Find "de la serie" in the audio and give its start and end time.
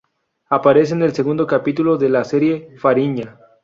1.95-2.75